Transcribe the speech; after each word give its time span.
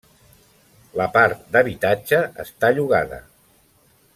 La 1.01 1.05
part 1.17 1.43
d'habitatge 1.55 2.23
està 2.45 2.73
llogada. 2.79 3.21